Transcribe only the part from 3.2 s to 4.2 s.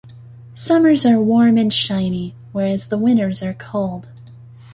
are cold.